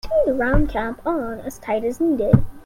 [0.03, 2.43] Screw the round cap on as tight as needed.